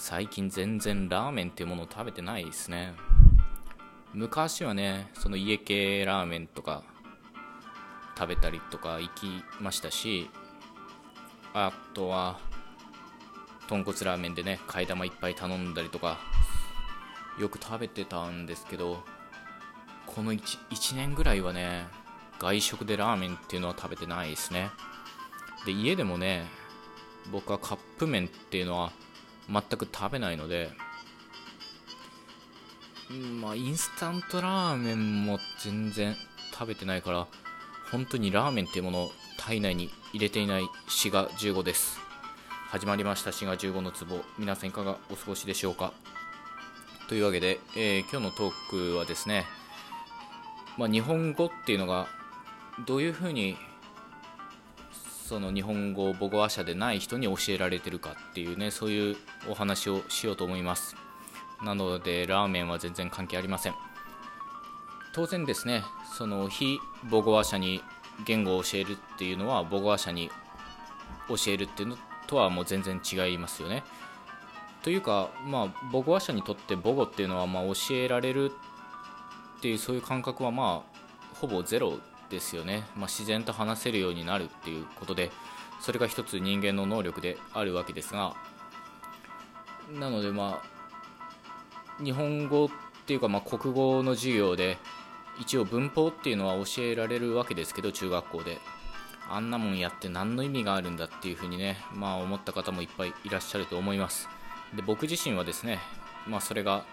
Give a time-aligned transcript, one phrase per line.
[0.00, 2.94] 最近全然ラーメンっていうものを食べてないですね。
[4.14, 6.84] 昔はねその家系ラーメンとか
[8.16, 10.30] 食べたりとか行きましたし
[11.52, 12.38] あとは
[13.66, 16.18] 豚骨ラーメンでね替え玉いっぱい頼んだりとか
[17.38, 19.02] よく食べてたんですけど
[20.06, 20.40] この 1,
[20.70, 21.86] 1年ぐらいはね
[22.38, 24.70] 外食でラーメンっていうのは食べてないですね。
[25.66, 26.46] で家でもね
[27.30, 28.92] 僕はカップ麺っていうのは
[29.50, 30.70] 全く食べないので
[33.40, 36.14] まあインスタントラーメンも全然
[36.52, 37.26] 食べてないから
[37.90, 41.98] 本当にラーメンっていうものを体内に入れていない滋賀15です。
[42.68, 44.22] 始まりました滋賀15の壺。
[44.38, 45.94] 皆さんいかがお過ごしでしょうか？
[47.08, 49.46] というわけで、えー、今日のトークはですね、
[50.76, 52.08] まあ、日本語っていうのが
[52.86, 53.56] どういうふうに
[55.28, 60.96] その日本語母語話者でない人に教えられてるかっていうねそういうお話をしようと思います。
[61.62, 63.74] なのでラーメンは全然関係ありません。
[65.12, 65.82] 当然ですね
[66.16, 66.78] その非
[67.10, 67.82] 母語話者に
[68.24, 70.30] 言語を教えるっていうのは母語話者に
[71.28, 73.84] 教えるっていうのとはもう全然違いますよね。
[74.82, 78.50] というかまあ母語話者にとって母語っていうのはまあ教えられる
[79.58, 81.98] っていうそういう感覚はまあほぼゼロ
[82.30, 85.30] ですよね、まあ、自然と話せるようになるっていうことで
[85.80, 88.34] それが一つ人間の能力であるわけですが
[89.92, 92.68] なのでまあ日本語っ
[93.06, 94.78] ていうかま国語の授業で
[95.40, 98.58] 一応文法っていうのは教えられるわけですけど中学校で。
[99.30, 104.28] あんなもんやって何の意味があるんだっていうふうにねまあ思った方もいっぱいいらっしゃると思います。
[104.74, 105.80] で僕自身はですね
[106.26, 106.84] まあそれが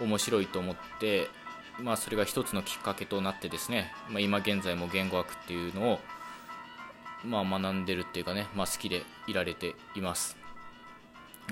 [0.00, 1.28] 面白いと思って
[1.78, 5.98] まあ、それが一つのきっかけとなってですね、まあ、今現在も言語学っていうのを、
[7.24, 10.36] まあ、学んでるっていうかね、まあ、好きでいられています、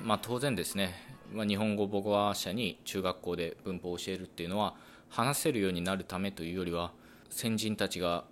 [0.02, 0.94] まあ、当然ですね、
[1.32, 4.74] まあ、日本語母語話者に中学校で文法を教えるっていうのは
[5.10, 6.92] 話せるようになるためというよりは
[7.28, 8.24] 先人たちが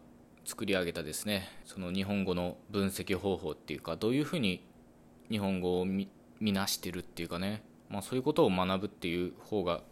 [0.45, 4.65] 作り上げたですねその日本語の分析方法っていうかどういうふうに
[5.31, 6.09] 日本語を見
[6.41, 9.83] なしてるっていうかね、まあ、そういうことを学ぶっていう方が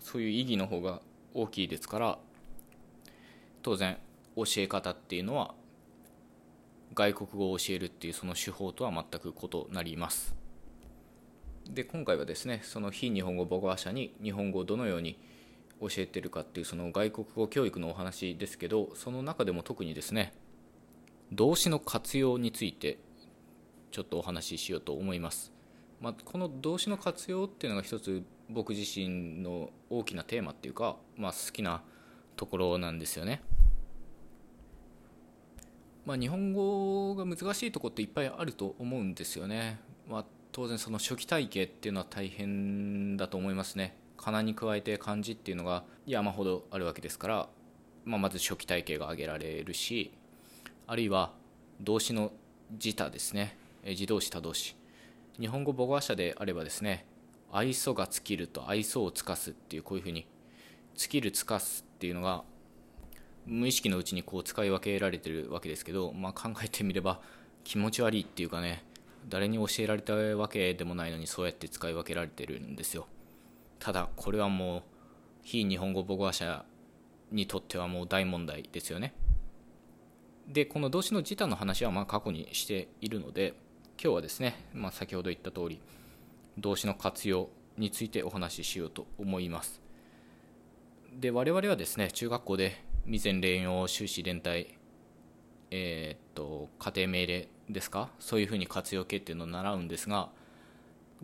[0.00, 1.00] そういう意義の方が
[1.34, 2.18] 大きいですから
[3.62, 3.98] 当然
[4.36, 5.54] 教え方っていうのは
[6.94, 10.34] 外国語を教えるっていうその手法とは全く異なります。
[11.70, 15.18] で今回はですねその非日本語母語話者に日本語をどのように
[15.80, 20.32] 教えてるかっていうその外国語教育のお話ですけどその中でも特にですね
[21.30, 22.98] 動詞の活用について
[23.90, 25.52] ちょっとお話ししようと思います、
[26.02, 31.82] まあ、この動詞の活用っていうのが一つ僕自身の大きなテーマっていうか、まあ、好きな
[32.34, 33.40] ところなんですよね。
[36.04, 39.78] まあ、日本語が難しいとこっていっぱいあると思うんですよね。
[40.08, 43.96] まあ、当然その初期体系っていうのは大変だと思いますね。
[44.16, 47.48] 仮名に加えて漢字っていうのが山ほどあるわけですから、
[48.04, 50.12] まあ、まず初期体系が挙げられるし
[50.86, 51.32] あるいは
[51.80, 52.32] 動詞の
[52.70, 54.76] 自他ですね自動詞他動詞
[55.40, 57.06] 日本語母語話者であればですね
[57.50, 60.26] 愛想が尽きると愛想を尽かすっていうこういうふうに
[60.94, 62.44] 尽きる尽かすっていうのが
[63.46, 67.20] 無意識のうちにこう使い分けられてるわけですけど、まあ、考えてみれば
[67.64, 68.84] 気持ち悪いっていうかね
[69.28, 73.06] 誰に教えられたわけでもないのにそうやって使い分けられてるんですよ。
[73.78, 74.82] ただこれはもう
[75.42, 76.64] 非日本語母語話者
[77.30, 79.14] にとってはもう大問題ですよね。
[80.48, 83.54] でこの動詞の自他の話はま過去にしているので
[84.04, 85.80] 今日はですね、まあ、先ほど言った通り
[86.58, 89.80] 動詞の活用についてお話ししようと思います。
[91.20, 94.76] で我々はですね中学校で未然連用終始連帯
[95.70, 98.08] えー、っと家庭命令ですか？
[98.18, 100.30] そういうふうに活用形っていうのを習うんですが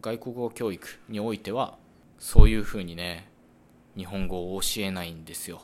[0.01, 1.79] 外国語教育においては
[2.21, 3.29] そういうふうにね
[3.97, 5.63] 日本語を教えないんですよ、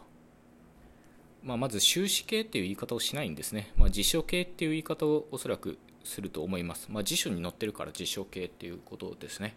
[1.45, 6.89] まあ、まず終止形っていう言い方をしないんですね、まあ、辞書形っていう言い方をおそらくすると思います。
[6.91, 9.57] まあ、辞書に載ってるから辞書系っていうことですね。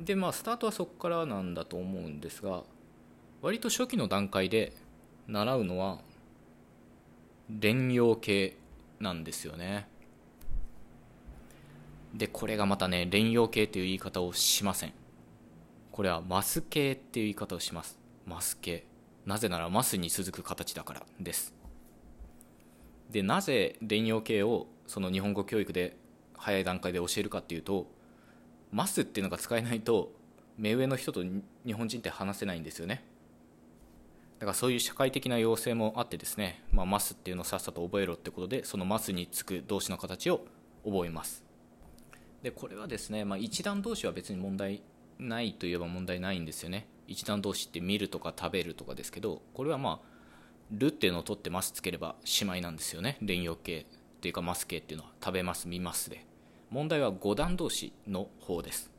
[0.00, 2.64] で、まあ、スタートはそこからなんだと思うんですが、
[3.42, 4.72] 割と初期の段階で
[5.28, 6.00] 習うのは、
[7.48, 8.56] 連用形
[9.00, 9.86] なんですよね。
[12.14, 14.92] で、これがまたね、連用形という言い方をしません。
[15.92, 17.98] これはマス形っていう言い方をします。
[18.26, 18.84] マス形。
[19.26, 21.52] なぜならマスに続く形だからです。
[23.10, 25.96] で、なぜ連用形をその日本語教育で
[26.36, 27.86] 早い段階で教えるかっていうと
[28.70, 30.12] マスっていうのが使えないと
[30.58, 31.22] 目上の人と
[31.64, 33.04] 日本人って話せないんですよね。
[34.38, 40.44] だからそういう社会的な要請もあってですね、まあ、マスっていうのをさっさと覚えろってことでそのマスにつく動詞の形を
[40.84, 41.44] 覚えます。
[42.42, 44.82] でこれはですね、まあ、一段同士は別に問題
[45.18, 46.86] ないといえば問題ないんですよね。
[47.06, 50.08] 一段同士って見るとか食べるとかですけどこれはまあ
[50.70, 53.18] 「る」っていうのを取ってますつければしまいなんですよね。
[53.22, 53.86] 連用形。
[54.24, 56.24] っていうかマス形っていうのは食べます見ますで。
[56.70, 58.90] 問題は五段同士の方です。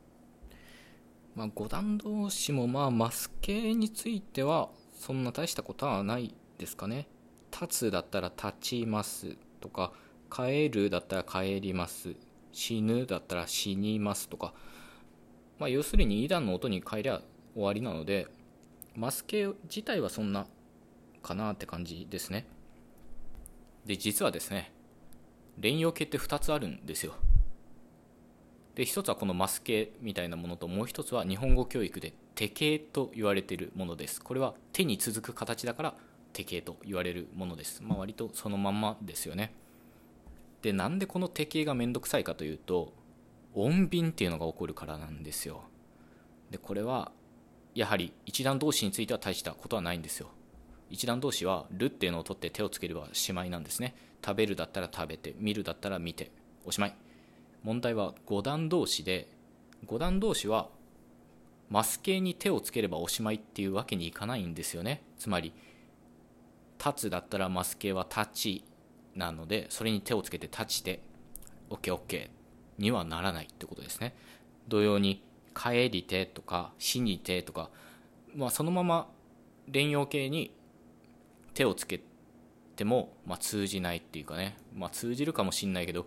[1.34, 7.08] まあ、段同士もまあマス形についてはそんな大したことはないですかね。
[7.50, 9.92] 立つだったら立ちますとか
[10.32, 12.14] 帰るだったら帰ります
[12.52, 14.54] 死ぬだったら死にますとか、
[15.58, 17.20] まあ、要するに2段の音に変えりゃ
[17.54, 18.28] 終わりなので
[18.94, 20.46] マス形自体はそんな
[21.22, 22.46] かなって感じですね。
[23.86, 24.75] で実はですね
[25.58, 27.14] 連用形って2つあるんですよ
[28.74, 35.94] で1つはこのマス形みたいなものともう1つは日本語教育で手形と言われているものですこれは手に続く形だから
[36.36, 37.82] 手形と言われるものです。
[37.82, 39.54] まあ、割とそのまんまですよね。
[40.60, 42.92] で、なんでこの手形がめんどくさいかというと、
[43.54, 45.62] 穏便っていうのが起こるからなんですよ。
[46.50, 47.10] で、これは、
[47.74, 50.28] やはり一段同士については大したことはないんですよ。
[50.90, 53.94] 一段同士は、るっていうのを取って手をつければしまいなんですね。
[54.24, 56.30] 食べるだったら食べて、見るだったら見て、
[56.64, 56.94] おしまい。
[57.62, 59.28] 問題は五段同士で、
[59.84, 60.68] 五段同士は、
[61.68, 65.02] マス形に手をつければおしまいっていうわけにいかないんですよね。
[65.18, 65.52] つまり、
[66.78, 68.64] 立つだったらマス形は立ち
[69.14, 71.00] なのでそれに手をつけて立ちて
[71.70, 72.28] OKOK
[72.78, 74.14] にはならないってことですね
[74.68, 75.22] 同様に
[75.54, 77.70] 帰りてとか死にてとか、
[78.34, 79.08] まあ、そのまま
[79.68, 80.52] 連用形に
[81.56, 82.00] 手をつけ
[82.76, 86.06] ても、まあ、通じないっていうかね、まあ、通じるかもしんないけど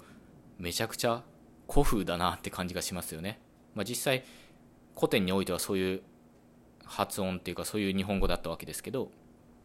[0.57, 1.23] めちゃくちゃ
[1.69, 3.39] 古風だなって感じがしますよね、
[3.75, 4.23] まあ、実際
[4.95, 6.01] 古典においてはそういう
[6.85, 9.11] 発音っていうかそういう日本語だったわけですけど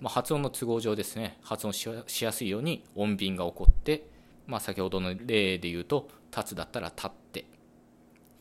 [0.00, 1.38] まあ、発音の都合上ですね。
[1.42, 1.88] 発音し
[2.24, 4.06] やすいように音便が起こって、
[4.46, 7.46] まあ、先ほどの例で言うと立つだったら立って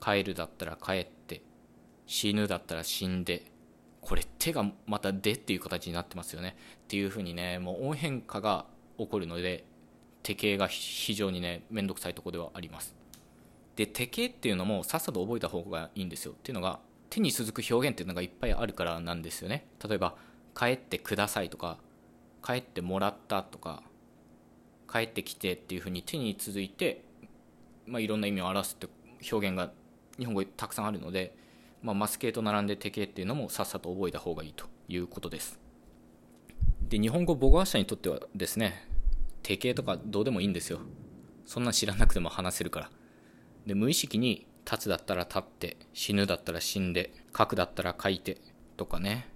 [0.02, 1.42] 帰るだったら帰って
[2.06, 3.46] 死ぬだったら死んで
[4.06, 6.56] これ手がまた「で」っていう形になってますよね。
[6.84, 8.66] っていうふうにねもう音変化が
[8.98, 9.66] 起こるので
[10.22, 12.96] 手形が非常にね面倒くさいとこではあります。
[13.76, 16.34] で手形っていうのもさっさと覚えた方がいいんですよ。
[16.34, 16.80] っていうのが
[17.10, 19.68] 手に続く表現っていうのがいっぱいあるからなんですよね。
[19.88, 20.16] 例えば
[20.56, 21.78] 帰ってくださいとか
[22.44, 23.84] 帰ってもらったとか
[24.92, 27.04] 帰ってきてっていうふうに手に続いて、
[27.88, 28.88] まあ、いろんな意味を表すって
[29.32, 29.72] 表現が
[30.20, 31.36] 日本語たくさんあるので、
[31.84, 35.60] まあ、マス形と並んで手形っていうのもさっさと覚えた方がいいということです。
[36.90, 38.88] で日本語母語話者にとってはですね
[39.42, 40.80] 手形とかどうでもいいんですよ。
[41.46, 42.90] そんな知らなくても話せるから。
[43.68, 48.38] で無意識に立つだったら立って死ぬだったら死んで書くだったら書いて
[48.78, 49.30] とかね。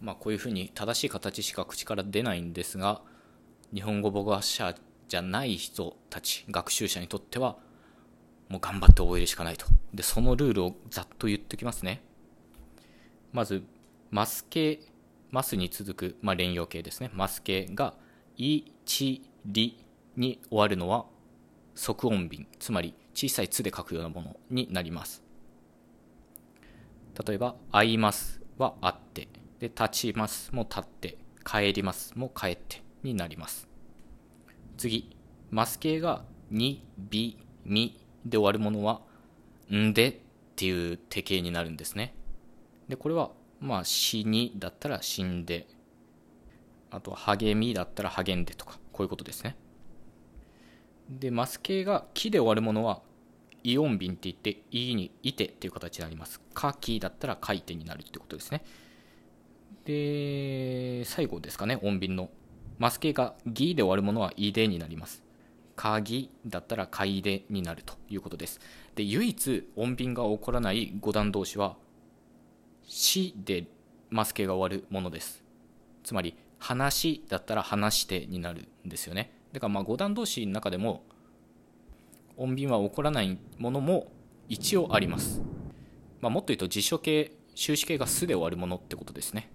[0.00, 3.00] まあ、こういうふうに正しい形しか口から出ないんですが
[3.72, 4.74] 日本語母語話者
[5.08, 7.56] じゃない人たち学習者にとっては
[8.54, 9.66] もう頑張って覚えるしかないと。
[9.92, 12.04] でそのルールをざっと言っておきますね。
[13.32, 13.64] まず
[14.12, 14.80] マス形
[15.32, 17.10] マスに続く、まあ、連用形ですね。
[17.12, 17.94] マス形が
[18.38, 19.84] 「い」「ち」「り」
[20.16, 21.06] に終わるのは
[21.74, 22.46] 即音便。
[22.60, 25.24] つまり小さい「つ」で書くようなものになります。
[27.26, 29.26] 例えば「会います」は「あって」
[29.58, 33.66] で、立ちますも立って、帰りますも帰ってになります。
[34.76, 35.16] 次、
[35.50, 39.02] マス形がに、び、みで終わるものは、
[39.72, 40.14] んでっ
[40.56, 42.14] ていう手形になるんですね。
[42.88, 45.66] で、これは、まあ、死にだったら死んで、
[46.90, 49.56] あとは励みだったら励んでとか、こういうことですね。
[51.08, 53.02] で、マス形が木で終わるものは、
[53.62, 56.40] イオン便って言って、いにいてっていう形になります。
[56.52, 58.62] かきだったら書いてになるってことですね。
[59.84, 62.30] で、最後ですかね、音便の。
[62.78, 65.23] マス形がギで終わるものはイでになります。
[65.76, 68.60] 鍵だったら買いでになるということです。
[68.94, 71.76] で、唯一音便が起こらない五段同士は、
[72.82, 73.66] しで
[74.10, 75.42] マス形が終わるものです。
[76.02, 79.32] つまり、話だったら話してになるんですよね。
[79.52, 81.04] だからまあ五段同士の中でも、
[82.36, 84.10] 音便は起こらないものも
[84.48, 85.42] 一応あります。
[86.20, 89.50] まあ、もっと言うと辞書形、終止形がすで終わるものってことですね。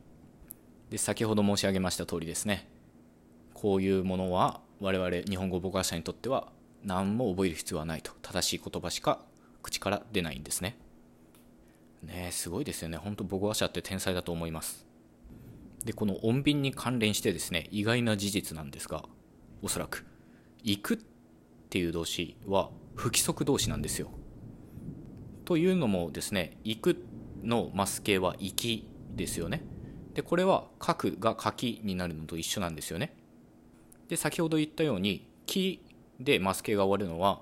[0.89, 2.67] で先ほど申し上げました通りですね
[3.53, 6.51] こういうものは我々日本語母語者にとっては
[6.83, 9.19] 何も覚える必要はないと正しい言葉しか
[9.61, 10.77] 口から出ないんですね。
[12.03, 12.97] ねすごいですよね。
[12.97, 14.85] 本当母語話者って天才だと思います。
[15.83, 19.03] でこの音便に関連してですね意外な事実なんですが
[19.61, 20.05] おそらく
[20.63, 20.97] 行くっ
[21.69, 24.09] ていう動詞は不規則動詞なんですよ。
[25.45, 27.03] というのもですね行く
[27.43, 29.61] のマス形は行きですよね。
[30.13, 33.15] でこれは書くが書きになるのと一緒なんですよね。
[34.09, 35.81] で先ほど言ったように「き」
[36.19, 37.41] でマス形が終わるのは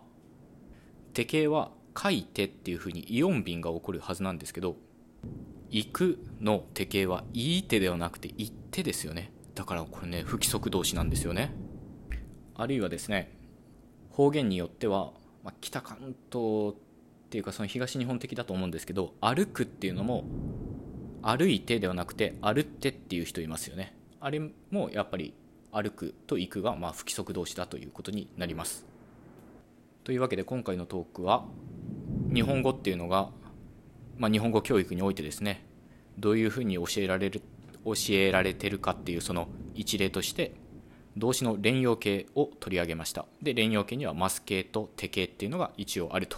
[1.13, 4.75] 手形は書いてっていうふうにイオン便が起こるはずなんですけど
[5.71, 9.31] 行くの手形はいい手ではなくて行ってですよね。
[9.55, 11.51] だからこれね不規則動詞なんですよね。
[12.55, 13.36] あるいはですね
[14.12, 16.75] 方言によっては、まあ、北関東っ
[17.29, 20.24] ていうかその東日本的だと思うんですけど歩くっていうのも
[21.21, 23.95] 歩いてではなくて歩ってっていう人いますよね。
[24.19, 24.39] あれ
[24.71, 25.33] もやっぱり
[25.71, 28.86] 歩くと行くがま不規則動詞だということになります。
[30.03, 31.45] というわけで今回のトークは
[32.33, 33.29] 日本語っていうのが、
[34.17, 35.65] まあ、日本語教育においてですね
[36.17, 37.41] どういうふうに教えられる
[37.83, 40.53] 教えられてるかっていうその一例として
[41.17, 43.25] 動詞の連用形を取り上げました。
[43.41, 46.38] で連用形にはマス形と手形っていうのが一応あると。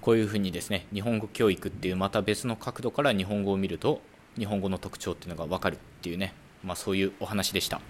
[0.00, 4.00] こういうふうにですね日本語教育っていうまた別の角度から日本語を見ると
[4.36, 6.34] 日本語の特徴っていうのが分かるっていうね、
[6.64, 7.80] まあ、そういうお話でした。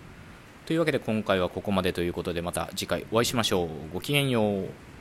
[0.72, 3.68] というわけで今回はここまでということでまた次回お会いしましょう。
[3.92, 4.91] ごきげんよう。